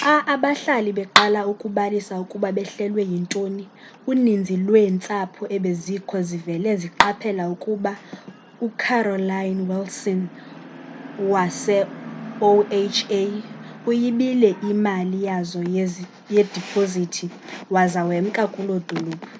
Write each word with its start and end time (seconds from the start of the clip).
xa 0.00 0.16
abahlali 0.34 0.90
beqala 0.98 1.40
ukubalisa 1.52 2.14
ukuba 2.24 2.48
behlelwe 2.56 3.02
yintoni 3.10 3.64
uninzi 4.10 4.54
lweentsapho 4.66 5.44
ebezikho 5.56 6.16
zivele 6.28 6.70
zqaphela 6.82 7.44
ukuba 7.54 7.92
ucarolyn 8.66 9.58
wilson 9.68 10.20
wase-oha 11.32 13.22
uyibile 13.90 14.50
iimali 14.56 15.18
yazo 15.28 15.60
yedipozithi 16.34 17.26
waza 17.74 18.00
wemka 18.08 18.44
kuloo 18.54 18.82
dolophu 18.88 19.34